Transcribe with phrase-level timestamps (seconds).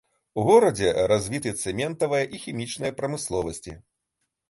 [0.39, 3.81] У горадзе развіты цэментавая і хімічная прамысловасці.